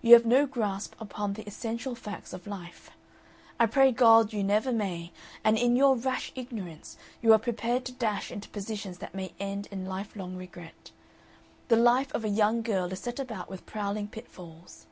[0.00, 2.92] You have no grasp upon the essential facts of life
[3.60, 5.12] (I pray God you never may),
[5.44, 9.68] and in your rash ignorance you are prepared to dash into positions that may end
[9.70, 10.92] in lifelong regret.
[11.68, 14.86] The life of a young girl is set about with prowling pitfalls."